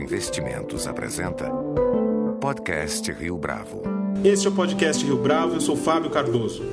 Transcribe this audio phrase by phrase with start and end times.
[0.00, 1.50] Investimentos apresenta
[2.40, 3.82] Podcast Rio Bravo.
[4.24, 6.64] Este é o Podcast Rio Bravo, eu sou Fábio Cardoso.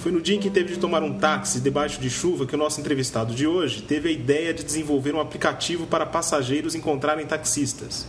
[0.00, 2.58] Foi no dia em que teve de tomar um táxi debaixo de chuva que o
[2.58, 8.06] nosso entrevistado de hoje teve a ideia de desenvolver um aplicativo para passageiros encontrarem taxistas.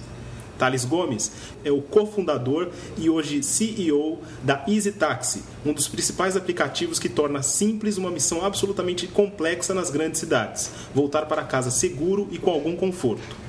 [0.60, 1.32] Thales Gomes
[1.66, 7.42] é o cofundador e hoje CEO da Easy Taxi, um dos principais aplicativos que torna
[7.42, 12.76] simples uma missão absolutamente complexa nas grandes cidades: voltar para casa seguro e com algum
[12.76, 13.49] conforto.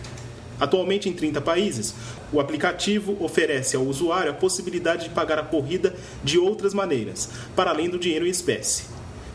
[0.61, 1.95] Atualmente em 30 países,
[2.33, 7.71] o aplicativo oferece ao usuário a possibilidade de pagar a corrida de outras maneiras, para
[7.71, 8.85] além do dinheiro em espécie.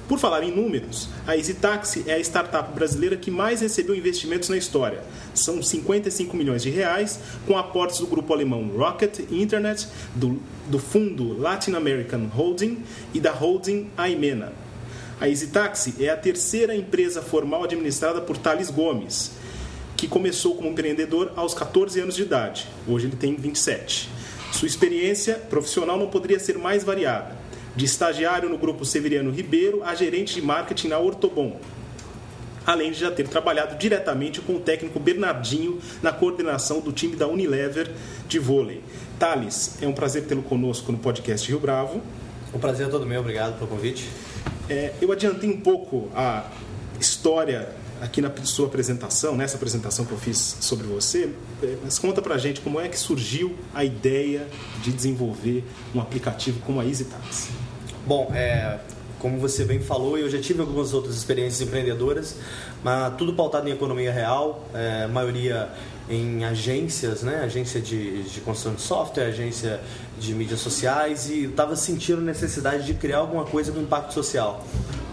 [0.08, 4.58] Por falar em números, a EasyTaxi é a startup brasileira que mais recebeu investimentos na
[4.58, 5.04] história.
[5.34, 11.36] São 55 milhões de reais, com aportes do grupo alemão Rocket Internet, do, do fundo
[11.40, 12.84] Latin American Holding
[13.16, 14.54] e da holding Aimena.
[15.20, 19.32] A EasyTaxi é a terceira empresa formal administrada por Thales Gomes,
[19.96, 22.68] que começou como empreendedor aos 14 anos de idade.
[22.88, 24.10] Hoje ele tem 27.
[24.52, 27.36] Sua experiência profissional não poderia ser mais variada.
[27.76, 31.60] De estagiário no grupo Severiano Ribeiro a gerente de marketing na Ortobon.
[32.66, 37.28] Além de já ter trabalhado diretamente com o técnico Bernardinho na coordenação do time da
[37.28, 37.92] Unilever
[38.28, 38.82] de vôlei.
[39.20, 42.02] Thales, é um prazer tê-lo conosco no podcast Rio Bravo.
[42.54, 44.08] O prazer é todo meu, obrigado pelo convite.
[44.70, 46.50] É, eu adiantei um pouco a
[47.00, 47.70] história
[48.02, 51.30] aqui na sua apresentação, nessa apresentação que eu fiz sobre você,
[51.64, 54.48] é, mas conta pra gente como é que surgiu a ideia
[54.82, 57.50] de desenvolver um aplicativo como a EasyTax.
[58.06, 58.80] Bom, é,
[59.20, 62.36] como você bem falou, eu já tive algumas outras experiências empreendedoras,
[62.84, 65.70] mas tudo pautado em economia real, é, maioria
[66.08, 67.42] em agências, né?
[67.44, 69.82] agência de, de construção de software, agência
[70.20, 74.64] de mídias sociais, e estava sentindo necessidade de criar alguma coisa com impacto social.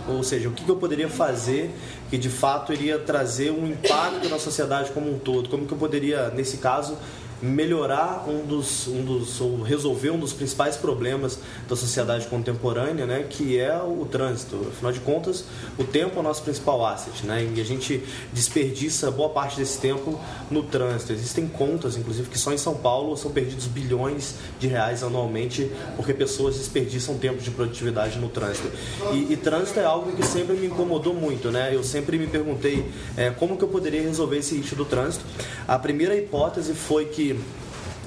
[0.09, 1.71] Ou seja, o que eu poderia fazer
[2.11, 5.49] que de fato iria trazer um impacto na sociedade como um todo?
[5.49, 6.97] Como que eu poderia, nesse caso,
[7.43, 11.39] melhorar um dos, um dos ou resolver um dos principais problemas
[11.69, 14.57] da sociedade contemporânea, né, que é o trânsito.
[14.69, 15.45] Afinal de contas,
[15.77, 19.79] o tempo é o nosso principal asset, né, e a gente desperdiça boa parte desse
[19.79, 20.19] tempo
[20.51, 21.13] no trânsito.
[21.13, 26.15] Existem contas, inclusive, que só em São Paulo são perdidos bilhões de reais anualmente porque
[26.15, 28.71] pessoas desperdiçam tempo de produtividade no trânsito.
[29.13, 31.75] E, e trânsito é algo que sempre me incomodou muito, né?
[31.75, 32.87] Eu sempre me perguntei
[33.17, 35.25] é, como que eu poderia resolver esse issue do trânsito.
[35.67, 37.32] A primeira hipótese foi que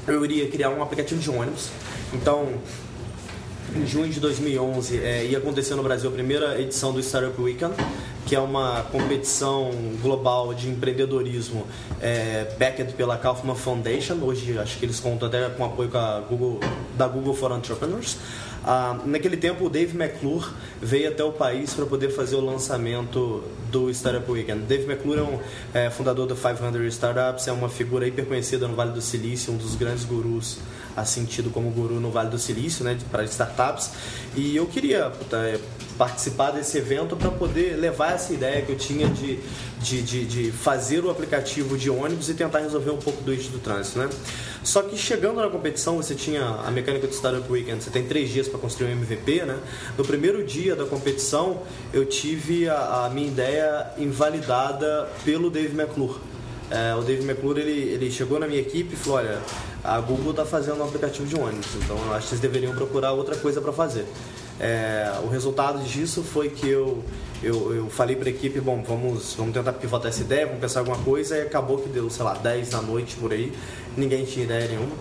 [0.07, 1.69] eu iria criar um aplicativo de ônibus.
[2.13, 2.47] Então,
[3.75, 7.73] em junho de 2011 é, ia acontecer no Brasil a primeira edição do Startup Weekend,
[8.25, 9.71] que é uma competição
[10.01, 11.65] global de empreendedorismo
[12.01, 14.15] é, backed pela Kaufman Foundation.
[14.21, 15.89] Hoje acho que eles contam até com apoio
[16.29, 16.59] Google,
[16.97, 18.17] da Google for Entrepreneurs.
[18.67, 20.47] Ah, naquele tempo, o Dave McClure
[20.81, 23.43] veio até o país para poder fazer o lançamento
[23.75, 24.61] do Startup Weekend.
[24.61, 25.39] Dave McClure é um
[25.73, 29.57] é, fundador do 500 Startups, é uma figura hiper conhecida no Vale do Silício, um
[29.57, 30.59] dos grandes gurus,
[30.95, 33.91] assim tido como guru no Vale do Silício, né, para startups.
[34.33, 35.59] E eu queria puta, é,
[35.97, 39.39] participar desse evento para poder levar essa ideia que eu tinha de,
[39.79, 43.51] de, de, de, fazer o aplicativo de ônibus e tentar resolver um pouco do issue
[43.51, 44.09] do trânsito, né?
[44.63, 48.31] Só que chegando na competição, você tinha a mecânica do Startup Weekend, você tem três
[48.31, 49.59] dias para construir um MVP, né?
[49.95, 51.61] No primeiro dia da competição,
[51.93, 53.64] eu tive a, a minha ideia
[53.97, 56.19] invalidada pelo Dave McClure.
[56.69, 59.39] É, o Dave McClure ele, ele chegou na minha equipe e falou: Olha,
[59.83, 63.11] a Google está fazendo um aplicativo de ônibus, então eu acho que vocês deveriam procurar
[63.11, 64.05] outra coisa para fazer.
[64.59, 67.03] É, o resultado disso foi que eu,
[67.43, 70.79] eu, eu falei para a equipe: Bom, vamos, vamos tentar pivotar essa ideia, vamos pensar
[70.79, 73.53] alguma coisa, e acabou que deu, sei lá, 10 da noite por aí,
[73.95, 74.95] ninguém tinha ideia nenhuma.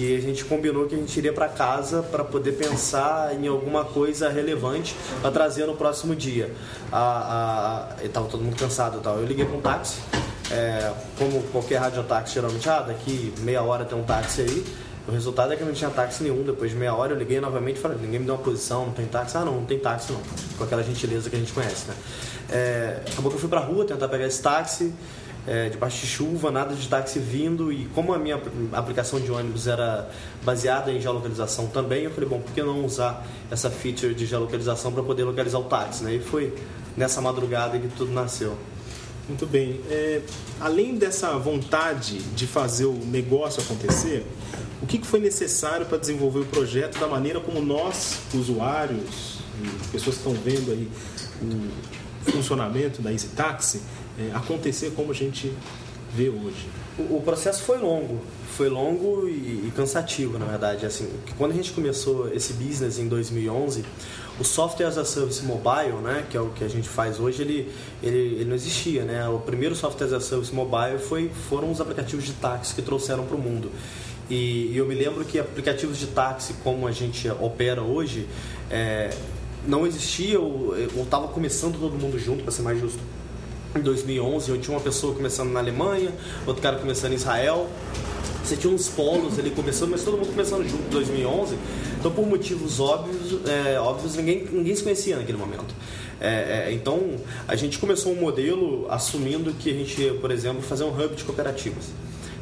[0.00, 3.84] E a gente combinou que a gente iria para casa para poder pensar em alguma
[3.84, 6.50] coisa relevante para trazer no próximo dia.
[6.90, 9.18] A, a, tava todo mundo cansado e tal.
[9.18, 9.98] Eu liguei para um táxi,
[10.50, 14.64] é, como qualquer radiotáxi geralmente, ah, daqui meia hora tem um táxi aí.
[15.06, 16.44] O resultado é que não tinha táxi nenhum.
[16.44, 18.94] Depois de meia hora eu liguei novamente e falei, ninguém me deu uma posição, não
[18.94, 19.36] tem táxi.
[19.36, 20.20] Ah, não, não tem táxi não.
[20.56, 21.94] Com aquela gentileza que a gente conhece, né?
[22.48, 24.94] É, acabou que eu fui pra rua tentar pegar esse táxi
[25.46, 28.40] é, debaixo de chuva, nada de táxi vindo e como a minha
[28.72, 30.08] aplicação de ônibus era
[30.44, 34.92] baseada em geolocalização também, eu falei, bom, por que não usar essa feature de geolocalização
[34.92, 36.14] para poder localizar o táxi, né?
[36.14, 36.54] E foi
[36.96, 38.56] nessa madrugada que tudo nasceu.
[39.28, 39.80] Muito bem.
[39.88, 40.22] É,
[40.60, 44.26] além dessa vontade de fazer o negócio acontecer,
[44.82, 49.38] o que foi necessário para desenvolver o projeto da maneira como nós, usuários,
[49.92, 50.88] pessoas que estão vendo aí
[52.26, 53.80] o funcionamento da Easy Taxi,
[54.20, 55.52] é, acontecer como a gente
[56.14, 56.68] vê hoje?
[56.98, 58.20] O, o processo foi longo,
[58.56, 60.84] foi longo e, e, cansativo, na verdade.
[60.84, 61.08] Assim,
[61.38, 63.84] quando a gente começou esse business em 2011,
[64.38, 67.42] o software as a service mobile, né, que é o que a gente faz hoje,
[67.42, 67.72] ele,
[68.02, 69.28] ele, ele não existia, né?
[69.28, 73.24] O primeiro software as a service mobile foi, foram os aplicativos de táxi que trouxeram
[73.24, 73.70] para o mundo.
[74.28, 78.28] E, e, eu me lembro que aplicativos de táxi como a gente opera hoje
[78.70, 79.10] é,
[79.66, 83.00] não existia ou estava começando todo mundo junto, para ser mais justo.
[83.76, 86.12] Em 2011, eu tinha uma pessoa começando na Alemanha,
[86.44, 87.68] outro cara começando em Israel.
[88.42, 91.56] Você tinha uns polos ali começando, mas todo mundo começando junto em 2011.
[92.00, 95.72] Então, por motivos óbvios, é, óbvios ninguém, ninguém se conhecia naquele momento.
[96.20, 97.14] É, é, então,
[97.46, 101.14] a gente começou um modelo assumindo que a gente ia, por exemplo, fazer um hub
[101.14, 101.90] de cooperativas.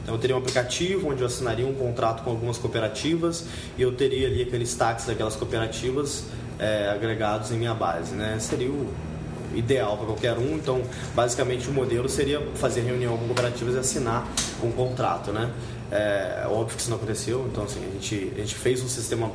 [0.02, 3.44] Então, eu teria um aplicativo onde eu assinaria um contrato com algumas cooperativas
[3.76, 6.24] e eu teria ali aqueles táxis daquelas cooperativas
[6.58, 8.14] é, agregados em minha base.
[8.14, 8.38] Né?
[8.40, 8.88] Seria o
[9.54, 10.56] ideal para qualquer um.
[10.56, 10.82] Então,
[11.14, 14.26] basicamente, o modelo seria fazer reunião com cooperativas e assinar
[14.62, 15.32] um contrato.
[15.32, 15.50] Né?
[15.90, 19.30] É, óbvio que isso não aconteceu, então assim, a, gente, a gente fez um sistema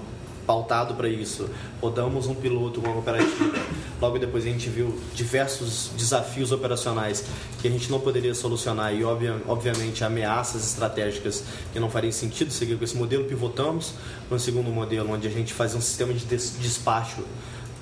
[0.45, 1.50] pautado para isso.
[1.81, 3.60] Rodamos um piloto com uma cooperativa.
[4.01, 7.24] Logo depois a gente viu diversos desafios operacionais
[7.62, 12.77] que a gente não poderia solucionar e obviamente ameaças estratégicas que não fariam sentido seguir
[12.77, 13.24] com esse modelo.
[13.25, 13.94] Pivotamos
[14.27, 17.24] para um segundo modelo onde a gente fazia um sistema de despacho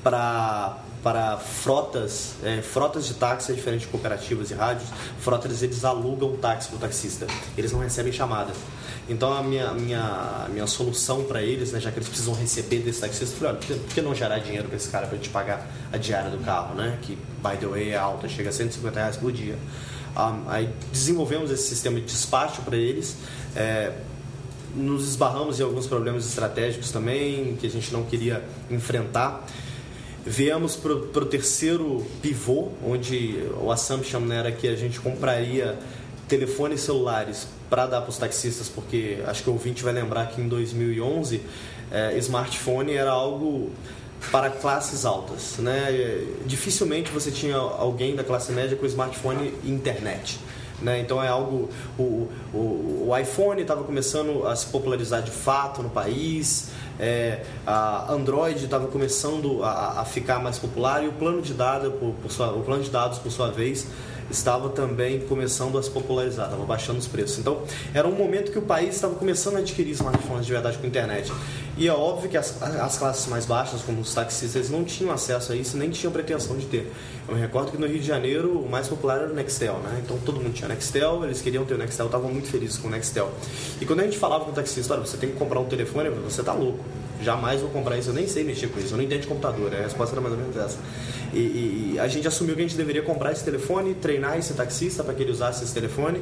[0.04, 4.88] para para frotas, é, frotas de táxi, é diferente de cooperativas e rádios,
[5.20, 7.26] frotas eles alugam táxi para o taxista,
[7.58, 8.54] eles não recebem chamada.
[9.10, 13.02] Então a minha, minha, minha solução para eles, né, já que eles precisam receber desse
[13.02, 15.68] taxista, eu falei, olha, por que não gerar dinheiro para esse cara para gente pagar
[15.92, 16.98] a diária do carro, né?
[17.02, 19.58] Que, by the way, é alta, chega a 150 reais por dia.
[20.16, 23.18] Um, aí desenvolvemos esse sistema de despacho para eles.
[23.56, 23.92] É,
[24.76, 29.46] nos esbarramos em alguns problemas estratégicos também que a gente não queria enfrentar.
[30.26, 35.80] Viemos para o terceiro pivô, onde o assumption era que a gente compraria
[36.28, 40.40] telefones celulares para dar para os taxistas, porque acho que o ouvinte vai lembrar que
[40.40, 41.42] em 2011
[41.92, 43.72] é, smartphone era algo
[44.32, 45.58] para classes altas.
[45.58, 46.24] Né?
[46.46, 50.40] Dificilmente você tinha alguém da classe média com smartphone e internet.
[50.82, 51.00] Né?
[51.00, 51.70] Então é algo.
[51.98, 58.12] O, o, o iPhone estava começando a se popularizar de fato no país, é, a
[58.14, 62.32] Android estava começando a, a, ficar mais popular e o plano de dados, por, por
[62.32, 63.88] sua, o plano de dados por sua vez
[64.30, 67.40] estava também começando a se popularizar, estava baixando os preços.
[67.40, 67.64] Então,
[67.94, 71.32] era um momento que o país estava começando a adquirir smartphones de verdade com internet.
[71.82, 75.52] E é óbvio que as, as classes mais baixas, como os taxistas, não tinham acesso
[75.52, 76.94] a isso, nem tinham pretensão de ter.
[77.28, 80.00] Eu me recordo que no Rio de Janeiro o mais popular era o Nextel, né?
[80.06, 82.92] Então todo mundo tinha Nextel, eles queriam ter o Nextel, estavam muito felizes com o
[82.92, 83.32] Nextel.
[83.82, 86.12] E quando a gente falava com o taxista, olha, você tem que comprar um telefone,
[86.12, 86.86] você tá louco.
[87.20, 89.74] Jamais vou comprar isso, eu nem sei mexer com isso, eu não entendo de computador,
[89.74, 90.78] a resposta era mais ou menos essa.
[91.34, 94.54] E, e, e a gente assumiu que a gente deveria comprar esse telefone, treinar esse
[94.54, 96.22] taxista para que ele usasse esse telefone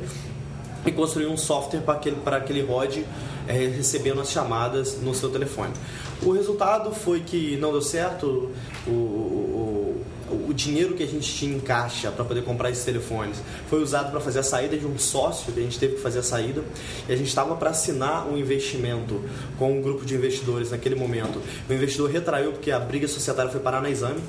[0.86, 3.06] e construir um software para que, para que ele rode
[3.50, 5.74] é, recebendo as chamadas no seu telefone.
[6.22, 8.52] O resultado foi que não deu certo,
[8.86, 10.06] o, o,
[10.48, 14.12] o, dinheiro que a gente tinha em caixa para poder comprar esses telefones foi usado
[14.12, 16.62] para fazer a saída de um sócio, que a gente teve que fazer a saída,
[17.08, 19.20] e a gente estava para assinar um investimento
[19.58, 21.42] com um grupo de investidores naquele momento.
[21.68, 24.22] O investidor retraiu porque a briga societária foi parar na exame.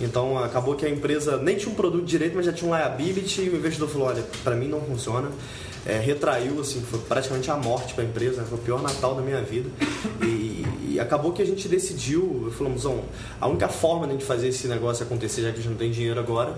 [0.00, 3.42] Então acabou que a empresa nem tinha um produto direito, mas já tinha um liability
[3.42, 5.30] e o investidor falou, olha, para mim não funciona.
[5.86, 8.46] É, retraiu, assim, foi praticamente a morte para a empresa, né?
[8.48, 9.70] foi o pior Natal da minha vida.
[10.20, 12.84] E, e acabou que a gente decidiu, falamos,
[13.40, 16.18] a única forma de fazer esse negócio acontecer, já que a gente não tem dinheiro
[16.18, 16.56] agora,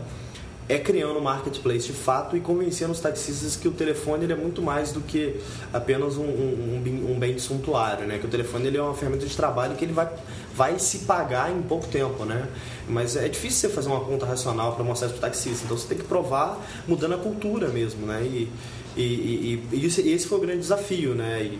[0.69, 4.36] é criando um marketplace de fato e convencendo os taxistas que o telefone ele é
[4.36, 5.41] muito mais do que
[5.72, 8.19] apenas um, um, um bem de suntuário, né?
[8.19, 10.10] Que o telefone ele é uma ferramenta de trabalho que ele vai,
[10.55, 12.46] vai se pagar em pouco tempo, né?
[12.86, 15.88] Mas é difícil você fazer uma conta racional para mostrar para o taxista, então você
[15.88, 18.22] tem que provar mudando a cultura mesmo, né?
[18.22, 18.53] E,
[19.02, 21.43] e, e, e esse foi o grande desafio, né?
[21.43, 21.58] E,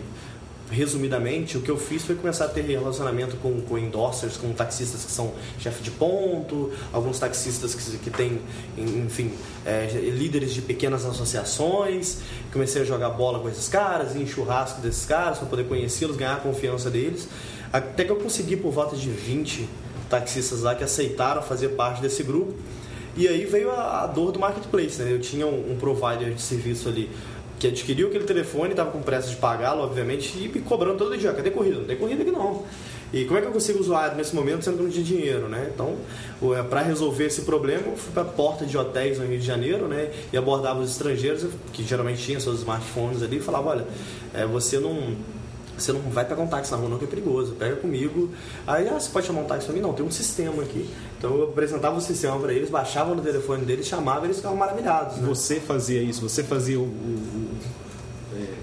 [0.71, 5.03] resumidamente, o que eu fiz foi começar a ter relacionamento com, com endorsers, com taxistas
[5.03, 8.39] que são chefe de ponto, alguns taxistas que, que têm,
[8.77, 9.31] enfim,
[9.65, 12.19] é, líderes de pequenas associações.
[12.51, 16.15] Comecei a jogar bola com esses caras, ir em churrasco desses caras, para poder conhecê-los,
[16.15, 17.27] ganhar a confiança deles.
[17.73, 19.67] Até que eu consegui, por volta de 20
[20.09, 22.53] taxistas lá que aceitaram fazer parte desse grupo.
[23.19, 25.11] E aí veio a, a dor do marketplace, né?
[25.11, 27.09] Eu tinha um, um provider de serviço ali
[27.59, 31.33] que adquiriu aquele telefone, estava com pressa de pagá-lo, obviamente, e me cobrando todo dia.
[31.33, 31.79] Cadê corrida?
[31.79, 32.63] Não tem corrida aqui não.
[33.11, 35.69] E como é que eu consigo usuário nesse momento sendo que não tinha dinheiro, né?
[35.73, 35.97] Então,
[36.55, 39.45] é, para resolver esse problema, eu fui para a porta de hotéis no Rio de
[39.45, 40.11] Janeiro, né?
[40.31, 43.87] E abordava os estrangeiros, que geralmente tinham seus smartphones ali, e falava, olha,
[44.33, 45.17] é, você não
[45.77, 47.53] você não vai pegar um táxi na rua não, que é perigoso.
[47.53, 48.29] Pega comigo.
[48.67, 49.81] Aí, ah, você pode chamar um táxi pra mim?
[49.81, 53.65] Não, tem um sistema aqui Então eu apresentava o sistema para eles, baixava no telefone
[53.65, 55.17] deles, chamava eles ficavam maravilhados.
[55.17, 55.27] Né?
[55.27, 57.51] Você fazia isso, você fazia o, o,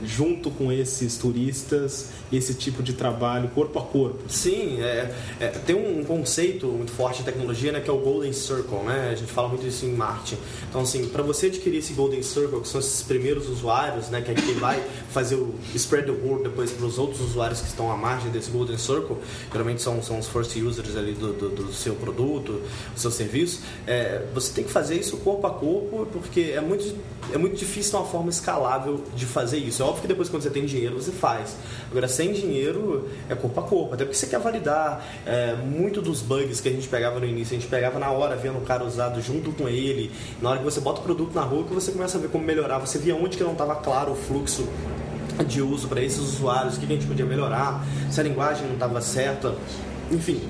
[0.07, 4.19] junto com esses turistas esse tipo de trabalho corpo a corpo.
[4.29, 8.33] Sim, é, é, tem um conceito muito forte de tecnologia, né, que é o Golden
[8.33, 9.11] Circle, né?
[9.13, 10.39] A gente fala muito isso em marketing.
[10.69, 14.31] Então, assim, para você adquirir esse Golden Circle, que são esses primeiros usuários, né, que
[14.31, 17.91] é quem vai fazer o spread the word depois para os outros usuários que estão
[17.91, 19.17] à margem desse Golden Circle,
[19.53, 22.61] geralmente são, são os first users ali do, do, do seu produto,
[22.95, 26.95] do seu serviço, é, você tem que fazer isso corpo a corpo, porque é muito,
[27.33, 29.83] é muito difícil uma forma escalável de fazer isso.
[29.83, 31.57] É óbvio que depois, quando você tem dinheiro, você faz.
[31.91, 35.05] Agora, sem dinheiro é corpo a corpo, até porque você quer validar.
[35.25, 38.37] É, muito dos bugs que a gente pegava no início, a gente pegava na hora,
[38.37, 40.11] vendo o cara usado junto com ele.
[40.41, 42.45] Na hora que você bota o produto na rua, que você começa a ver como
[42.45, 44.69] melhorar, você via onde que não estava claro o fluxo
[45.47, 48.75] de uso para esses usuários, o que a gente podia melhorar, se a linguagem não
[48.75, 49.55] estava certa.
[50.11, 50.41] Enfim,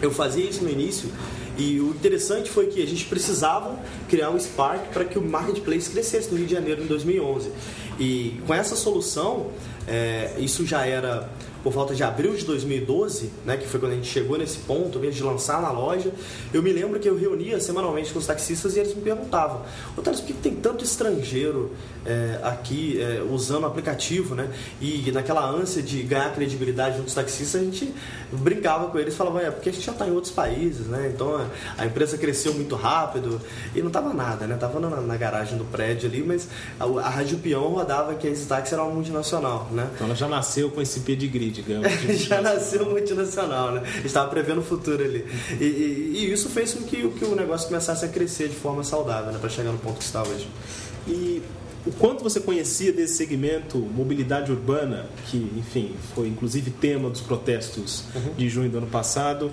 [0.00, 1.10] eu fazia isso no início
[1.58, 3.78] e o interessante foi que a gente precisava
[4.08, 7.50] criar um Spark para que o marketplace crescesse no Rio de Janeiro em 2011.
[7.98, 9.50] E com essa solução,
[9.86, 11.28] é, isso já era
[11.66, 15.00] por volta de abril de 2012, né, que foi quando a gente chegou nesse ponto
[15.00, 16.12] mesmo de lançar na loja,
[16.54, 19.62] eu me lembro que eu reunia semanalmente com os taxistas e eles me perguntavam,
[19.96, 21.72] Otávio, por que tem tanto estrangeiro
[22.04, 24.48] é, aqui é, usando o aplicativo, né?
[24.80, 27.92] E naquela ânsia de ganhar credibilidade junto aos taxistas, a gente
[28.30, 31.10] brincava com eles e falava, é porque a gente já está em outros países, né?
[31.12, 33.40] Então a empresa cresceu muito rápido
[33.74, 34.56] e não tava nada, né?
[34.56, 38.32] Tava na, na garagem do prédio ali, mas a, a Rádio Peão rodava que a
[38.46, 39.90] Táxi era uma multinacional, né?
[39.96, 41.88] Então ela já nasceu com esse pedigree digamos.
[42.22, 43.82] já nasceu multinacional, né?
[44.04, 45.26] Estava prevendo o futuro ali.
[45.60, 48.84] E, e, e, isso fez com que, que o negócio começasse a crescer de forma
[48.84, 49.38] saudável, né?
[49.38, 50.48] Para chegar no ponto que está hoje.
[51.06, 51.42] E
[51.86, 58.04] o quanto você conhecia desse segmento mobilidade urbana, que, enfim, foi inclusive tema dos protestos
[58.14, 58.34] uhum.
[58.36, 59.52] de junho do ano passado,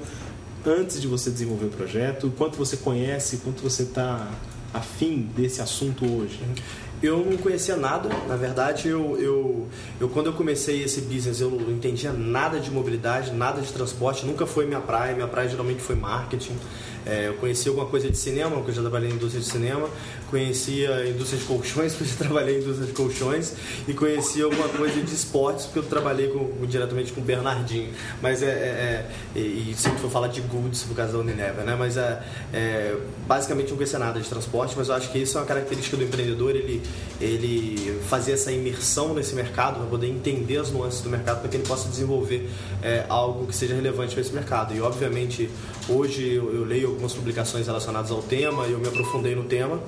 [0.66, 2.28] antes de você desenvolver o projeto?
[2.28, 4.32] O quanto você conhece, quanto você está
[4.74, 6.40] afim desse assunto hoje?
[6.42, 6.56] Uhum.
[7.04, 9.68] Eu não conhecia nada, na verdade, eu, eu,
[10.00, 14.26] eu quando eu comecei esse business, eu não entendia nada de mobilidade, nada de transporte,
[14.26, 16.58] nunca foi minha praia, minha praia geralmente foi marketing.
[17.06, 19.90] É, eu conhecia alguma coisa de cinema, porque eu já trabalhei em indústria de cinema,
[20.30, 23.54] conhecia a indústria de colchões, porque eu já trabalhei em indústria de colchões,
[23.88, 27.90] e conhecia alguma coisa de esportes, porque eu trabalhei com, diretamente com o Bernardinho.
[28.22, 31.76] Mas é, é, é e sempre vou falar de goods por causa da Unilever, né?
[31.78, 32.96] Mas é, é,
[33.28, 36.04] basicamente não conhecia nada de transporte, mas eu acho que isso é uma característica do
[36.04, 36.82] empreendedor, ele,
[37.20, 41.58] ele fazer essa imersão nesse mercado, para poder entender as nuances do mercado, para que
[41.58, 42.50] ele possa desenvolver
[42.82, 44.74] é, algo que seja relevante para esse mercado.
[44.74, 45.50] E obviamente
[45.90, 49.80] hoje eu, eu leio algumas publicações relacionadas ao tema e eu me aprofundei no tema.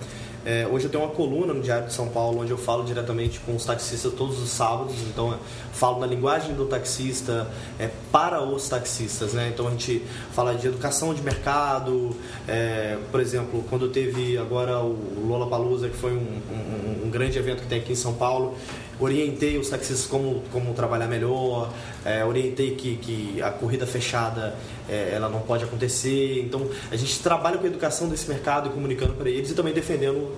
[0.45, 3.39] É, hoje eu tenho uma coluna no Diário de São Paulo onde eu falo diretamente
[3.39, 5.38] com os taxistas todos os sábados, então é,
[5.74, 7.47] falo na linguagem do taxista
[7.79, 9.50] é, para os taxistas, né?
[9.51, 12.15] Então a gente fala de educação de mercado,
[12.47, 17.39] é, por exemplo, quando teve agora o Lola Palusa, que foi um, um, um grande
[17.39, 18.55] evento que tem aqui em São Paulo,
[19.00, 21.72] orientei os taxistas como, como trabalhar melhor,
[22.04, 24.56] é, orientei que, que a corrida fechada
[24.90, 26.42] é, ela não pode acontecer.
[26.42, 30.32] Então a gente trabalha com a educação desse mercado comunicando para eles e também defendendo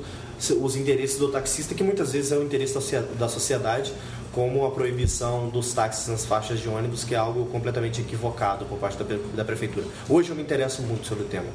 [0.62, 2.78] os interesses do taxista, que muitas vezes é o interesse
[3.18, 3.92] da sociedade,
[4.32, 8.78] como a proibição dos táxis nas faixas de ônibus, que é algo completamente equivocado por
[8.78, 9.88] parte da, da prefeitura.
[10.08, 11.48] Hoje eu me interesso muito sobre o tema.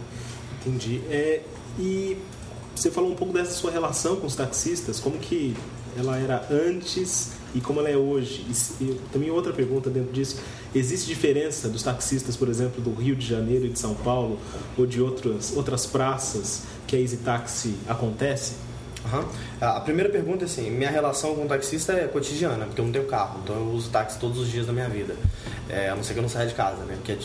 [0.67, 1.01] Entendi.
[1.09, 1.43] É,
[1.79, 2.17] e
[2.75, 5.57] você falou um pouco dessa sua relação com os taxistas, como que
[5.97, 8.47] ela era antes e como ela é hoje.
[8.81, 10.41] E também outra pergunta dentro disso:
[10.75, 14.39] existe diferença dos taxistas, por exemplo, do Rio de Janeiro e de São Paulo
[14.77, 18.55] ou de outras outras praças que a Easy Taxi acontece?
[19.05, 19.25] Uhum.
[19.61, 22.93] A primeira pergunta é assim: minha relação com o taxista é cotidiana, porque eu não
[22.93, 25.17] tenho carro, então eu uso táxi todos os dias da minha vida,
[25.69, 26.95] é, a não ser que eu não saia de casa, né?
[26.97, 27.19] Porque é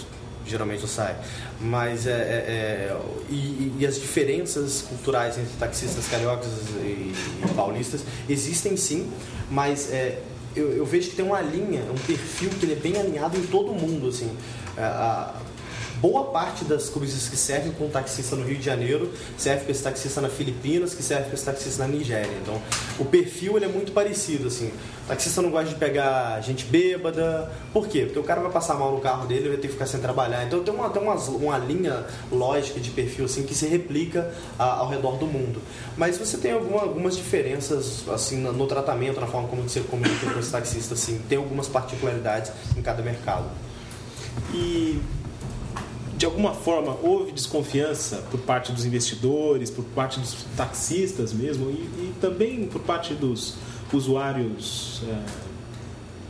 [0.50, 1.16] geralmente eu saio.
[1.60, 2.98] Mas é, é, é
[3.30, 6.48] e, e, as diferenças culturais entre taxistas cariocas
[6.82, 7.14] e,
[7.44, 9.10] e paulistas existem sim,
[9.50, 10.22] mas é,
[10.56, 13.46] eu, eu, vejo que tem uma linha, um perfil que ele é bem alinhado em
[13.48, 14.32] todo mundo, assim.
[14.78, 15.34] É, a,
[16.02, 19.84] boa parte das coisas que servem um taxista no Rio de Janeiro serve para esse
[19.84, 22.32] taxista na Filipinas, que serve para esse taxista na Nigéria.
[22.42, 22.62] Então,
[23.00, 24.72] o perfil ele é muito parecido, assim.
[25.06, 27.52] O taxista não gosta de pegar gente bêbada.
[27.72, 28.02] Por quê?
[28.02, 30.00] Porque o cara vai passar mal no carro dele e vai ter que ficar sem
[30.00, 30.46] trabalhar.
[30.46, 34.80] Então, tem uma, tem uma, uma linha lógica de perfil, assim, que se replica a,
[34.80, 35.62] ao redor do mundo.
[35.96, 40.32] Mas você tem alguma, algumas diferenças, assim, no, no tratamento, na forma como você comunica
[40.32, 41.22] com esse taxista, assim.
[41.30, 43.46] Tem algumas particularidades em cada mercado.
[44.54, 45.02] E
[46.18, 51.74] de alguma forma houve desconfiança por parte dos investidores, por parte dos taxistas mesmo e,
[51.74, 53.54] e também por parte dos
[53.94, 55.16] usuários é,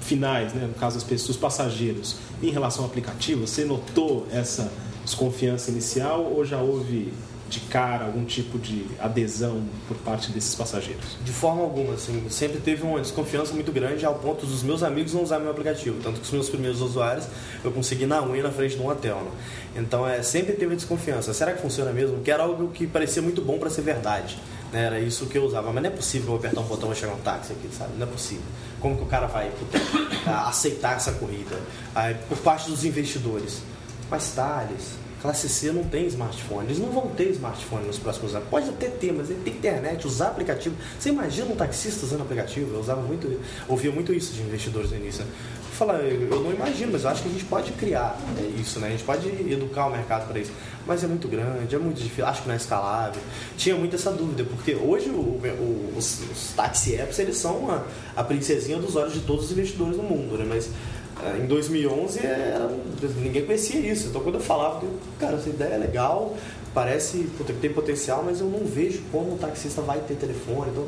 [0.01, 0.67] finais, né?
[0.67, 3.47] no caso as pessoas, os passageiros, em relação ao aplicativo?
[3.47, 4.71] Você notou essa
[5.05, 7.13] desconfiança inicial ou já houve
[7.49, 11.17] de cara algum tipo de adesão por parte desses passageiros?
[11.23, 15.13] De forma alguma, assim, sempre teve uma desconfiança muito grande ao ponto dos meus amigos
[15.13, 17.25] não usar meu aplicativo, tanto que os meus primeiros usuários
[17.63, 19.31] eu consegui na unha na frente de um hotel, né?
[19.75, 21.33] Então é sempre teve desconfiança.
[21.33, 22.21] Será que funciona mesmo?
[22.21, 24.37] Que era algo que parecia muito bom para ser verdade.
[24.71, 24.85] Né?
[24.85, 27.13] Era isso que eu usava, mas não é possível eu apertar um botão e chegar
[27.13, 27.91] um táxi aqui, sabe?
[27.97, 28.43] Não é possível.
[28.79, 29.51] Como que o cara vai
[30.47, 31.59] aceitar essa corrida?
[31.95, 33.61] Aí, por parte dos investidores.
[34.09, 36.67] Mas Thales, classe C não tem smartphone.
[36.67, 38.47] Eles não vão ter smartphone nos próximos anos.
[38.49, 40.75] Pode até ter, mas ele tem internet, usar aplicativo.
[40.99, 42.73] Você imagina um taxista usando aplicativo?
[42.73, 45.25] Eu usava muito, ouvia muito isso de investidores no início.
[45.79, 48.87] Eu não imagino, mas eu acho que a gente pode criar é, isso, né?
[48.87, 50.51] A gente pode educar o mercado para isso.
[50.87, 53.21] Mas é muito grande, é muito difícil, acho que não é escalável.
[53.57, 57.83] Tinha muito essa dúvida, porque hoje o, o, os, os taxi apps eles são a,
[58.15, 60.45] a princesinha dos olhos de todos os investidores do mundo, né?
[60.47, 60.69] Mas
[61.41, 62.69] em 2011 era,
[63.17, 64.07] ninguém conhecia isso.
[64.07, 64.81] Então quando eu falava,
[65.19, 66.35] cara, essa ideia é legal,
[66.73, 70.71] parece que tem potencial, mas eu não vejo como o taxista vai ter telefone.
[70.71, 70.85] Então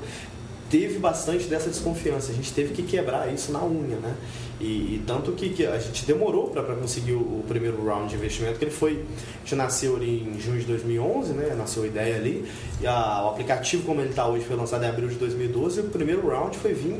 [0.70, 2.32] teve bastante dessa desconfiança.
[2.32, 4.16] A gente teve que quebrar isso na unha, né?
[4.60, 8.16] E, e tanto que, que, a gente demorou para conseguir o, o, primeiro round de
[8.16, 11.56] investimento, que ele foi, a gente nasceu ali em junho de 2011, né?
[11.58, 12.46] Nasceu a ideia ali.
[12.82, 15.80] E a, o aplicativo como ele está hoje foi lançado em abril de 2012.
[15.80, 17.00] E o primeiro round foi vir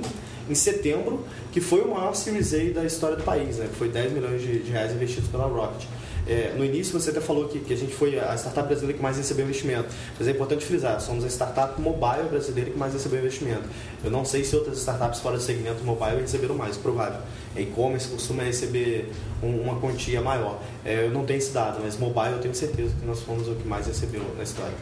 [0.50, 3.68] em setembro, que foi o maior Series A da história do país, né?
[3.70, 5.86] Que foi 10 milhões de, de reais investidos pela Rocket.
[6.30, 9.02] É, no início você até falou que, que, a gente foi a startup brasileira que
[9.02, 13.20] mais recebeu investimento, mas é importante frisar, somos a startup mobile brasileira que mais recebeu
[13.20, 13.64] investimento.
[14.04, 17.20] Eu não sei se outras startups fora do segmento mobile receberam mais, provável.
[17.56, 20.62] E-commerce costuma receber um, uma quantia maior.
[20.86, 23.56] É, eu não tenho esse dado, mas mobile eu tenho certeza que nós fomos o
[23.56, 24.76] que mais recebeu na história.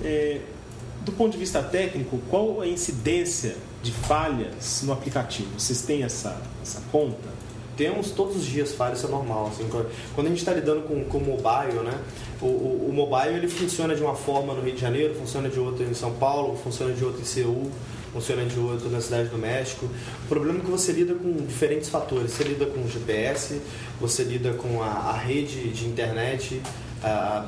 [0.00, 0.42] É,
[1.00, 5.58] do ponto de vista técnico, qual a incidência de falhas no aplicativo?
[5.58, 7.31] Vocês têm essa, essa conta?
[7.76, 9.48] Temos todos os dias falhas, isso é normal.
[9.48, 9.68] Assim,
[10.14, 11.98] quando a gente está lidando com o mobile, né?
[12.40, 15.58] O, o, o, mobile ele funciona de uma forma no Rio de Janeiro, funciona de
[15.58, 17.70] outra em São Paulo, funciona de outra em Seul,
[18.12, 19.88] funciona de outra na cidade do México.
[20.24, 22.32] O problema é que você lida com diferentes fatores.
[22.32, 23.60] Você lida com GPS,
[24.00, 26.60] você lida com a, a rede de internet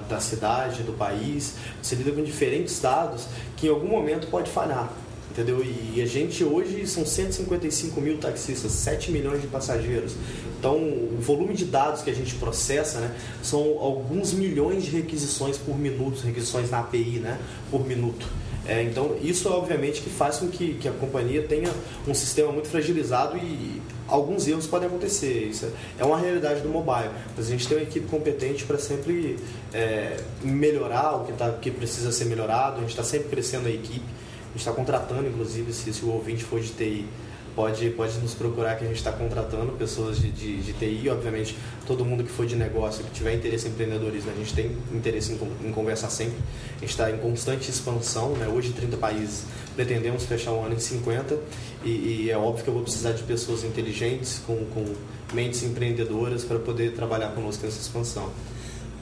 [0.09, 3.27] da cidade, do país, você lida com diferentes dados
[3.57, 4.93] que em algum momento pode falhar
[5.31, 5.65] entendeu?
[5.65, 10.15] E a gente hoje são 155 mil taxistas, 7 milhões de passageiros.
[10.59, 15.59] Então, o volume de dados que a gente processa, né, são alguns milhões de requisições
[15.59, 17.39] por minuto, requisições na API, né,
[17.71, 18.27] por minuto.
[18.67, 21.71] É, então, isso obviamente que faz com que, que a companhia tenha
[22.09, 25.49] um sistema muito fragilizado e alguns erros podem acontecer.
[25.51, 27.11] Isso é uma realidade do mobile.
[27.37, 29.37] Mas a gente tem uma equipe competente para sempre
[29.73, 32.79] é, melhorar o que, tá, que precisa ser melhorado.
[32.79, 34.24] A gente está sempre crescendo a equipe
[34.57, 37.07] está contratando, inclusive, se, se, o ouvinte for de TI,
[37.55, 41.09] pode, pode nos procurar que a gente está contratando pessoas de, de, de, TI.
[41.09, 44.77] Obviamente, todo mundo que for de negócio, que tiver interesse em empreendedorismo, a gente tem
[44.93, 46.37] interesse em, em conversar sempre.
[46.77, 48.49] A gente está em constante expansão, né?
[48.49, 51.39] hoje 30 países, pretendemos fechar o ano em 50
[51.85, 54.85] e, e, é óbvio que eu vou precisar de pessoas inteligentes, com, com
[55.33, 58.31] mentes empreendedoras para poder trabalhar conosco nessa expansão.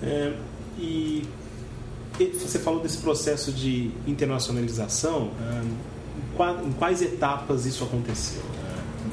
[0.03, 0.33] É,
[0.79, 1.25] e
[2.19, 5.31] você falou desse processo de internacionalização.
[6.65, 8.43] Em quais etapas isso aconteceu?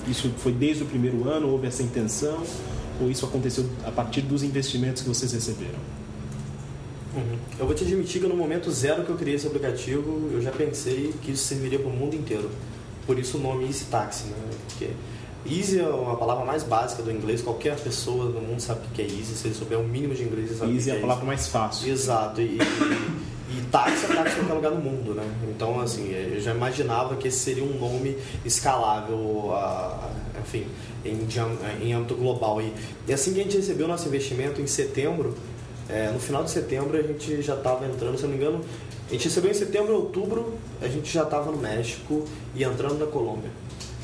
[0.07, 1.49] Isso foi desde o primeiro ano?
[1.49, 2.43] Houve essa intenção?
[3.01, 5.79] Ou isso aconteceu a partir dos investimentos que vocês receberam?
[7.15, 7.37] Uhum.
[7.57, 10.51] Eu vou te admitir que no momento zero que eu criei esse aplicativo, eu já
[10.51, 12.49] pensei que isso serviria para o mundo inteiro.
[13.07, 14.35] Por isso o nome Easy Taxi, né?
[14.67, 14.89] Porque
[15.45, 19.01] Easy é uma palavra mais básica do inglês, qualquer pessoa do mundo sabe o que
[19.01, 21.01] é easy, se ele souber o mínimo de inglês, sabe easy que é é a
[21.01, 21.89] palavra mais fácil.
[21.89, 25.23] Exato, e, e, e táxi é táxi em qualquer lugar do mundo, né?
[25.49, 29.53] Então, assim, eu já imaginava que esse seria um nome escalável,
[30.41, 30.67] enfim,
[31.05, 31.27] em,
[31.81, 32.61] em âmbito global.
[32.61, 32.73] E,
[33.07, 35.35] e assim que a gente recebeu o nosso investimento em setembro,
[35.87, 38.61] é, no final de setembro a gente já estava entrando, se não me engano,
[39.09, 43.07] a gente recebeu em setembro, outubro, a gente já estava no México e entrando na
[43.07, 43.49] Colômbia.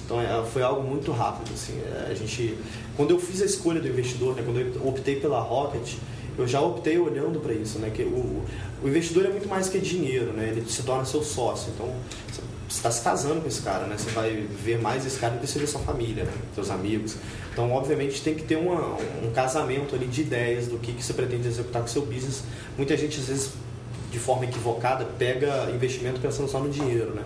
[0.06, 1.52] Então é, foi algo muito rápido.
[1.54, 1.80] Assim.
[1.82, 2.58] É, a gente,
[2.96, 5.96] quando eu fiz a escolha do investidor, né, quando eu optei pela Rocket,
[6.38, 7.90] eu já optei olhando para isso, né?
[7.90, 8.44] Que o,
[8.84, 10.50] o investidor é muito mais que dinheiro, né?
[10.50, 11.72] Ele se torna seu sócio.
[11.74, 11.94] Então
[12.68, 13.96] você está se casando com esse cara, né?
[13.98, 14.32] Você vai
[14.64, 16.34] ver mais esse cara do que você sua família, né?
[16.54, 17.16] seus amigos.
[17.54, 21.14] Então, obviamente, tem que ter uma, um casamento ali de ideias do que, que você
[21.14, 22.44] pretende executar com seu business.
[22.76, 23.52] Muita gente, às vezes,
[24.12, 27.24] de forma equivocada, pega investimento pensando só no dinheiro, né?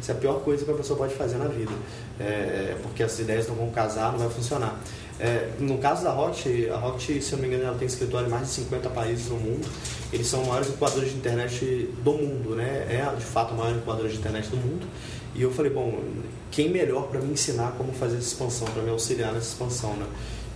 [0.00, 1.72] Isso é a pior coisa que a pessoa pode fazer na vida,
[2.18, 4.80] é, porque as ideias não vão casar, não vai funcionar.
[5.18, 8.26] É, no caso da Rocket, a Rocket, se eu não me engano, ela tem escritório
[8.26, 9.68] em mais de 50 países no mundo.
[10.10, 12.86] Eles são os maiores incubadores de internet do mundo, né?
[12.88, 14.86] É, de fato, o maior incubador de internet do mundo.
[15.34, 16.02] E eu falei, bom,
[16.50, 20.06] quem melhor para me ensinar como fazer essa expansão, para me auxiliar nessa expansão, né?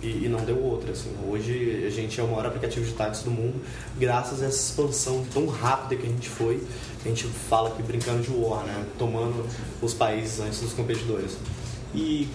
[0.05, 0.91] E, e, não deu outra.
[0.91, 1.11] Assim.
[1.27, 3.61] Hoje a gente é o maior aplicativo de táxi do mundo,
[3.97, 6.61] graças a essa expansão tão rápida que a gente foi.
[7.03, 8.85] A gente fala aqui brincando de war, né?
[8.97, 9.45] tomando
[9.81, 11.37] os países antes dos competidores.
[11.93, 12.27] E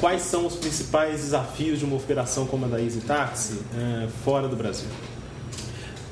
[0.00, 4.48] quais são os principais desafios de uma operação como a da Easy Taxi é, fora
[4.48, 4.88] do Brasil?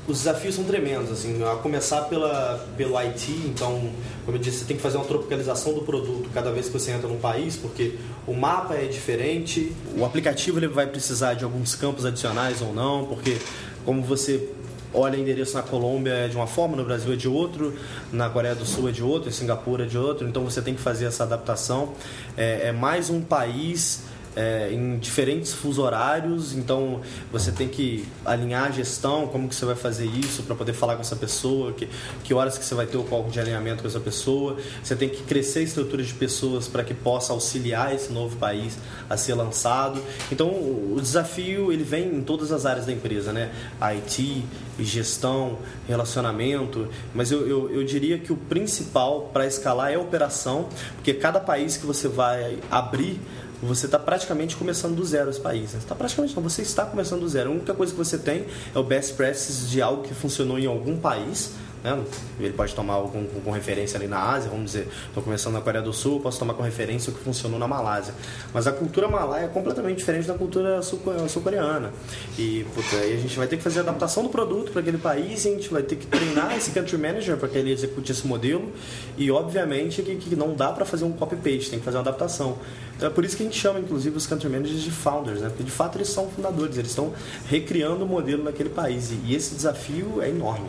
[0.08, 3.90] Os desafios são tremendos, assim, a começar pela, pelo IT, então,
[4.24, 6.92] como eu disse, você tem que fazer uma tropicalização do produto cada vez que você
[6.92, 11.74] entra num país, porque o mapa é diferente, o aplicativo ele vai precisar de alguns
[11.74, 13.38] campos adicionais ou não, porque
[13.84, 14.48] como você
[14.94, 17.74] olha endereço na Colômbia é de uma forma, no Brasil é de outro,
[18.12, 20.74] na Coreia do Sul é de outro, em Singapura é de outro, então você tem
[20.74, 21.92] que fazer essa adaptação.
[22.36, 24.04] É, é mais um país
[24.36, 27.00] é, em diferentes fuso horários, então
[27.32, 30.94] você tem que alinhar a gestão, como que você vai fazer isso para poder falar
[30.94, 31.88] com essa pessoa, que,
[32.22, 35.08] que horas que você vai ter o cálculo de alinhamento com essa pessoa, você tem
[35.08, 38.76] que crescer a estrutura de pessoas para que possa auxiliar esse novo país
[39.08, 40.02] a ser lançado.
[40.30, 43.50] Então o desafio ele vem em todas as áreas da empresa, né?
[43.80, 44.44] IT,
[44.78, 50.68] gestão, relacionamento, mas eu, eu, eu diria que o principal para escalar é a operação,
[50.96, 53.18] porque cada país que você vai abrir
[53.62, 55.76] você está praticamente começando do zero os países.
[55.76, 57.50] Está praticamente não, você está começando do zero.
[57.50, 60.66] A única coisa que você tem é o best practices de algo que funcionou em
[60.66, 61.52] algum país
[61.86, 62.02] né?
[62.40, 65.82] Ele pode tomar algum com, referência ali na Ásia, vamos dizer, estou começando na Coreia
[65.82, 68.12] do Sul, posso tomar com referência o que funcionou na Malásia.
[68.52, 71.92] Mas a cultura malaia é completamente diferente da cultura sul-coreana.
[72.36, 74.98] E puta, aí a gente vai ter que fazer a adaptação do produto para aquele
[74.98, 78.26] país, a gente vai ter que treinar esse country manager para que ele execute esse
[78.26, 78.72] modelo.
[79.16, 82.58] E obviamente que, que não dá para fazer um copy-paste, tem que fazer uma adaptação.
[82.96, 85.48] Então é por isso que a gente chama, inclusive, os country managers de founders, né?
[85.48, 87.12] porque de fato eles são fundadores, eles estão
[87.48, 89.12] recriando o modelo naquele país.
[89.24, 90.66] E esse desafio é enorme.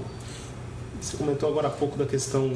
[1.01, 2.51] Você comentou agora há pouco da questão,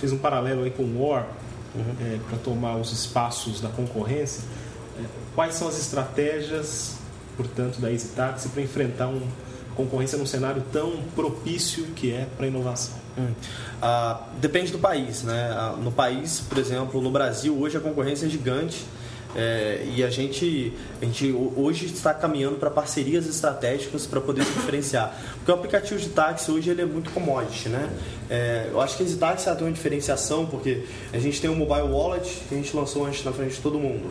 [0.00, 1.26] fez um paralelo aí com o War,
[1.74, 1.94] uhum.
[2.00, 4.42] é, para tomar os espaços da concorrência.
[4.98, 5.04] É,
[5.34, 6.96] quais são as estratégias,
[7.36, 9.22] portanto, da Easy Taxi para enfrentar uma
[9.74, 12.94] concorrência num cenário tão propício que é para a inovação?
[13.18, 13.32] Hum.
[13.80, 15.50] Ah, depende do país, né?
[15.52, 18.84] Ah, no país, por exemplo, no Brasil, hoje a concorrência é gigante
[19.34, 24.52] é, e a gente, a gente hoje está caminhando para parcerias estratégicas para poder se
[24.52, 25.18] diferenciar.
[25.36, 27.90] Porque o aplicativo de táxi hoje ele é muito commodity, né?
[28.30, 31.88] É, eu acho que esse táxi tem uma diferenciação porque a gente tem um mobile
[31.88, 34.08] wallet que a gente lançou antes na frente de todo mundo.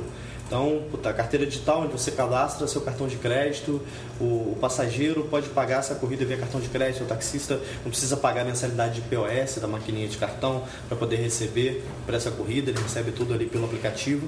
[0.53, 3.81] Então, puta, carteira digital, onde você cadastra seu cartão de crédito,
[4.21, 8.15] o, o, passageiro pode pagar essa corrida via cartão de crédito, o taxista não precisa
[8.15, 12.69] pagar a mensalidade de POS da maquininha de cartão para poder receber para essa corrida,
[12.69, 14.27] ele recebe tudo ali pelo aplicativo.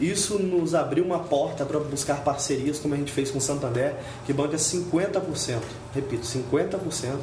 [0.00, 3.96] Isso nos abriu uma porta para buscar parcerias, como a gente fez com o Santander,
[4.24, 5.58] que banca 50%,
[5.92, 7.18] repito, 50%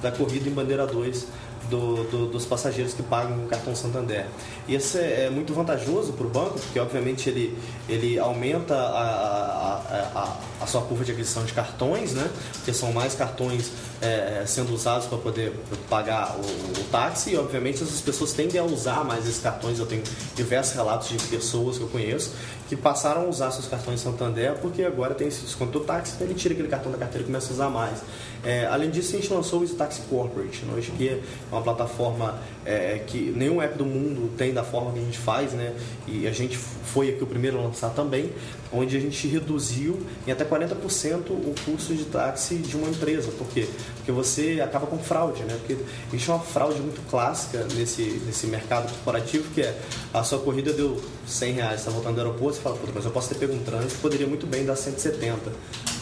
[0.00, 1.26] da corrida em bandeira 2
[1.70, 4.26] do, do, dos passageiros que pagam com cartão Santander.
[4.68, 7.56] E isso é, é muito vantajoso para o banco, porque obviamente ele,
[7.88, 9.82] ele aumenta a, a,
[10.14, 12.30] a, a, sua curva de aquisição de cartões, né?
[12.52, 15.52] porque são mais cartões é, sendo usados para poder
[15.90, 19.78] pagar o, o, táxi, e obviamente essas pessoas tendem a usar mais esses cartões.
[19.78, 20.02] Eu tenho
[20.34, 22.32] diversos relatos de pessoas que eu conheço
[22.68, 26.26] que passaram a usar seus cartões Santander porque agora tem esse desconto do táxi, então
[26.26, 28.02] ele tira aquele cartão da carteira e começa a usar mais.
[28.44, 30.74] É, além disso, a gente lançou o Easy Taxi Corporate, né?
[30.76, 34.98] hoje que é uma plataforma é, que nenhum app do mundo tem da forma que
[34.98, 35.74] a gente faz, né?
[36.06, 38.32] E a gente foi aqui o primeiro a lançar também,
[38.72, 43.30] onde a gente reduziu em até 40% o custo de táxi de uma empresa.
[43.32, 43.68] Por quê?
[43.96, 45.56] Porque você acaba com fraude, né?
[45.58, 45.76] Porque
[46.12, 49.78] existe uma fraude muito clássica nesse, nesse mercado corporativo, que é
[50.12, 53.28] a sua corrida deu 100 reais, está voltando do aeroporto, você fala, mas eu posso
[53.28, 55.52] ter pego um trânsito, poderia muito bem dar 170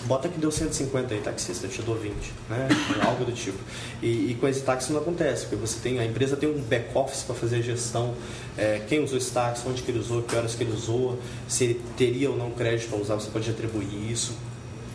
[0.06, 2.14] bota que deu 150 aí, taxista, te dou 20,
[2.48, 2.68] né?
[3.04, 3.58] Algo do tipo.
[4.02, 7.22] E, e, com esse táxi não acontece, porque você tem, a empresa tem um back-office
[7.22, 8.14] para fazer a gestão,
[8.56, 11.64] é, quem usou esse táxi, onde que ele usou, que horas que ele usou, se
[11.64, 14.36] ele teria ou não crédito para usar, você pode atribuir isso.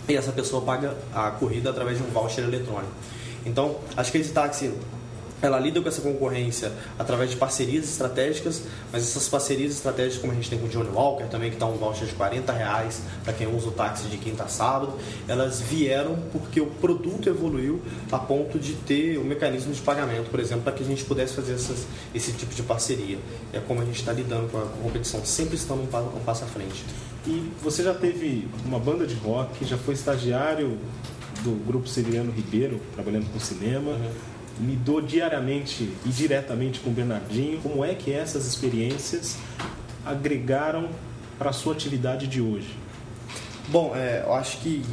[0.07, 2.91] E essa pessoa paga a corrida através de um voucher eletrônico.
[3.45, 4.71] Então, acho que esse táxi
[5.41, 10.35] ela lida com essa concorrência através de parcerias estratégicas, mas essas parcerias estratégicas, como a
[10.35, 13.33] gente tem com o Johnny Walker também, que está um voucher de 40 reais para
[13.33, 14.93] quem usa o táxi de quinta a sábado,
[15.27, 20.29] elas vieram porque o produto evoluiu a ponto de ter o um mecanismo de pagamento,
[20.29, 23.17] por exemplo, para que a gente pudesse fazer essas, esse tipo de parceria.
[23.53, 26.47] É como a gente está lidando com a competição, sempre estando um, um passo à
[26.47, 26.83] frente.
[27.25, 30.77] E você já teve uma banda de rock, já foi estagiário
[31.43, 33.91] do grupo Severiano Ribeiro, trabalhando com cinema.
[33.91, 34.28] Uhum
[34.59, 39.37] lidou diariamente e diretamente com o Bernardinho, como é que essas experiências
[40.05, 40.89] agregaram
[41.37, 42.75] para a sua atividade de hoje?
[43.69, 44.83] Bom, é, eu acho que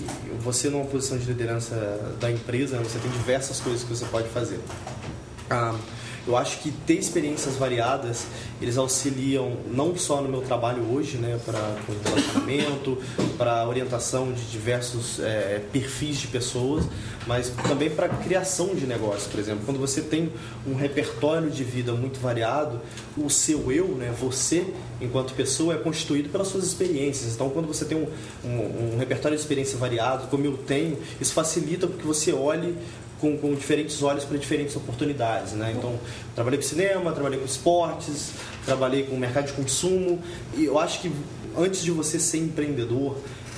[0.41, 4.61] você numa posição de liderança da empresa, você tem diversas coisas que você pode fazer.
[5.49, 5.75] Ah,
[6.27, 8.27] eu acho que ter experiências variadas,
[8.61, 11.61] eles auxiliam não só no meu trabalho hoje, né, para
[12.05, 12.99] relacionamento,
[13.39, 16.85] para orientação de diversos é, perfis de pessoas,
[17.27, 19.63] mas também para criação de negócio, por exemplo.
[19.65, 20.33] Quando você tem
[20.67, 22.81] um repertório de vida muito variado,
[23.17, 24.67] o seu eu, né, você,
[25.01, 27.35] enquanto pessoa, é constituído pelas suas experiências.
[27.35, 28.09] Então, quando você tem um,
[28.45, 32.77] um, um repertório de experiência variado, como eu tenho, isso facilita que você olhe
[33.21, 35.53] com, com diferentes olhos para diferentes oportunidades.
[35.53, 35.75] Né?
[35.77, 35.99] Então,
[36.35, 38.33] trabalhei com cinema, trabalhei com esportes,
[38.65, 40.21] trabalhei com mercado de consumo
[40.57, 41.13] e eu acho que
[41.57, 43.17] antes de você ser empreendedor,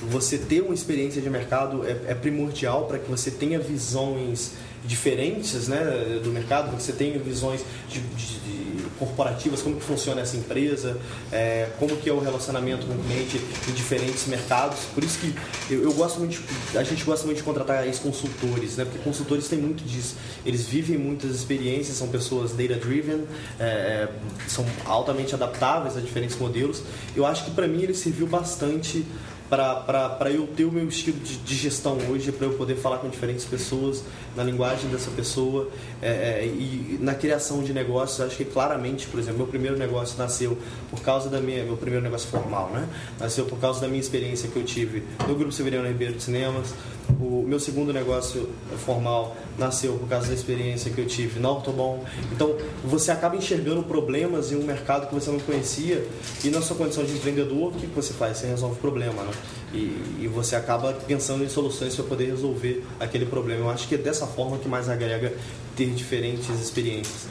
[0.09, 4.53] você ter uma experiência de mercado é, é primordial para que você tenha visões
[4.85, 10.35] diferentes né, do mercado, você tenha visões de, de, de corporativas, como que funciona essa
[10.35, 10.99] empresa,
[11.31, 14.79] é, como que é o relacionamento com o cliente em diferentes mercados.
[14.93, 15.33] Por isso que
[15.73, 19.47] eu, eu gosto muito, de, a gente gosta muito de contratar ex-consultores, né, porque consultores
[19.47, 20.15] têm muito disso.
[20.45, 23.23] Eles vivem muitas experiências, são pessoas data-driven,
[23.59, 24.09] é, é
[24.47, 26.83] são altamente adaptáveis a diferentes modelos.
[27.15, 29.05] Eu acho que para mim ele serviu bastante
[29.49, 33.09] para eu ter o meu estilo de, de gestão hoje, para eu poder falar com
[33.09, 34.03] diferentes pessoas,
[34.35, 35.69] na linguagem dessa pessoa
[36.01, 38.21] é, é, e na criação de negócios.
[38.21, 40.57] Acho que claramente, por exemplo, meu primeiro negócio nasceu
[40.89, 42.87] por causa da minha, meu primeiro negócio formal, né?
[43.19, 46.73] Nasceu por causa da minha experiência que eu tive no Grupo Severiano Ribeiro de Cinemas.
[47.19, 48.49] O meu segundo negócio
[48.85, 52.03] formal nasceu por causa da experiência que eu tive na Ortobon.
[52.31, 56.07] Então, você acaba enxergando problemas em um mercado que você não conhecia
[56.43, 58.37] e na sua condição de empreendedor, o que você faz?
[58.37, 59.31] Você resolve o problema, né?
[59.73, 59.77] E,
[60.21, 63.65] e você acaba pensando em soluções para poder resolver aquele problema.
[63.65, 65.33] Eu acho que é dessa forma que mais agrega
[65.75, 67.27] ter diferentes experiências.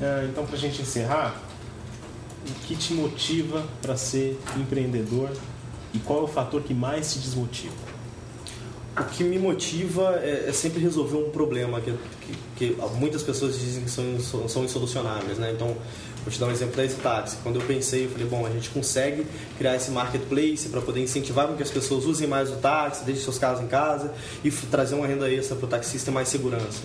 [0.00, 1.42] É, então, para a gente encerrar,
[2.48, 5.30] o que te motiva para ser empreendedor
[5.92, 7.99] e qual é o fator que mais te desmotiva?
[9.00, 13.58] O que me motiva é, é sempre resolver um problema que, que, que, muitas pessoas
[13.58, 15.50] dizem que são, são insolucionáveis, né?
[15.52, 15.76] Então,
[16.22, 17.36] Vou te dar um exemplo da Exitaxi.
[17.42, 21.48] Quando eu pensei, eu falei, bom, a gente consegue criar esse marketplace para poder incentivar
[21.56, 24.12] que as pessoas usem mais o táxi, deixem seus carros em casa
[24.44, 26.82] e trazer uma renda extra para o taxista mais segurança.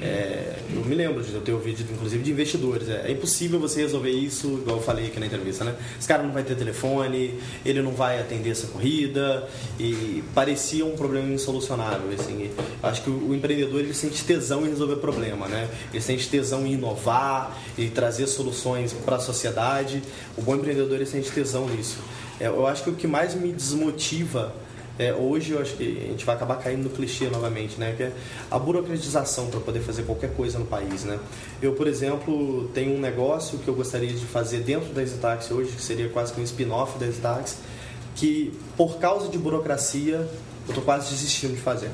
[0.00, 2.88] É, eu me lembro de eu ter ouvido, inclusive, de investidores.
[2.88, 5.74] É, é, impossível você resolver isso, igual eu falei aqui na entrevista, né?
[5.98, 7.34] Esse cara não vai ter telefone,
[7.64, 9.48] ele não vai atender essa corrida
[9.80, 12.10] e parecia um problema insolucionável.
[12.18, 12.50] Assim.
[12.82, 15.68] Acho que o, empreendedor ele sente tesão em resolver problema, né?
[15.92, 20.02] Ele sente tesão em inovar e trazer soluções para a sociedade.
[20.36, 21.98] O bom empreendedor ele sente tesão nisso.
[22.38, 24.54] É, eu acho que o que mais me desmotiva
[24.98, 27.94] é, hoje eu acho que a gente vai acabar caindo no clichê novamente, né?
[27.96, 28.12] Que é
[28.50, 31.18] a burocratização para poder fazer qualquer coisa no país, né?
[31.60, 35.72] Eu, por exemplo, tenho um negócio que eu gostaria de fazer dentro da Exitax hoje,
[35.72, 37.58] que seria quase que um spin-off da Exitax,
[38.14, 40.16] que por causa de burocracia
[40.66, 41.90] eu estou quase desistindo de fazer.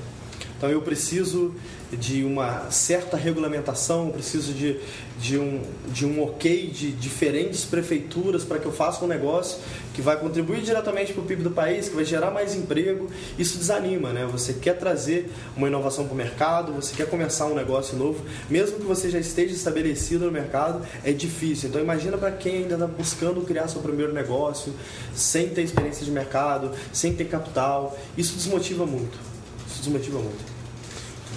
[0.63, 1.53] Então eu preciso
[1.91, 4.79] de uma certa regulamentação, preciso de,
[5.19, 9.59] de, um, de um ok de diferentes prefeituras para que eu faça um negócio
[9.93, 13.11] que vai contribuir diretamente para o PIB do país, que vai gerar mais emprego.
[13.37, 14.25] Isso desanima, né?
[14.31, 18.77] Você quer trazer uma inovação para o mercado, você quer começar um negócio novo, mesmo
[18.77, 21.71] que você já esteja estabelecido no mercado, é difícil.
[21.71, 24.73] Então imagina para quem ainda está buscando criar seu primeiro negócio,
[25.13, 27.99] sem ter experiência de mercado, sem ter capital.
[28.17, 29.19] Isso desmotiva muito.
[29.67, 30.52] Isso desmotiva muito.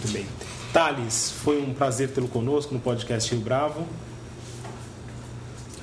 [0.06, 0.26] Muito bem.
[0.72, 3.86] Thales, foi um prazer tê-lo conosco no podcast Rio Bravo.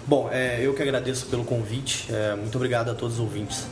[0.06, 2.06] Bom, é, eu que agradeço pelo convite.
[2.12, 3.66] É, muito obrigado a todos os ouvintes.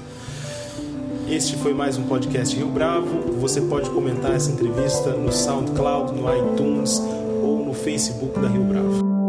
[1.29, 3.33] Este foi mais um podcast Rio Bravo.
[3.39, 6.99] Você pode comentar essa entrevista no SoundCloud, no iTunes
[7.43, 9.20] ou no Facebook da Rio Bravo.